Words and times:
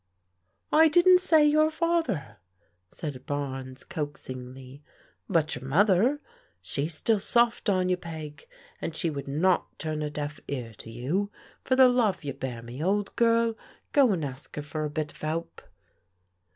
I 0.73 0.87
didn't 0.87 1.21
say 1.21 1.45
your 1.45 1.69
father," 1.69 2.37
said 2.89 3.23
Barnes 3.27 3.83
coaxingly, 3.83 4.81
but 5.29 5.53
your 5.53 5.63
mother. 5.67 6.19
She's 6.63 6.95
still 6.95 7.19
soft 7.19 7.69
on 7.69 7.87
you. 7.87 7.97
Peg, 7.97 8.47
and 8.81 8.95
she 8.95 9.11
would 9.11 9.27
not 9.27 9.77
turn 9.77 10.01
a 10.01 10.09
deaf 10.09 10.39
ear 10.47 10.73
to 10.79 10.89
you. 10.89 11.29
For 11.63 11.75
the 11.75 11.87
love 11.87 12.23
you 12.23 12.33
bear 12.33 12.63
me, 12.63 12.83
old 12.83 13.15
girl, 13.15 13.53
go 13.91 14.11
and 14.13 14.25
ask 14.25 14.55
her 14.55 14.63
for 14.63 14.85
a 14.85 14.89
bit 14.89 15.11
of 15.11 15.21
help." 15.21 15.61